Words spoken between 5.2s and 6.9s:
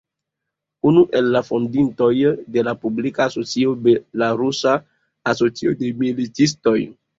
Asocio de Militistoj.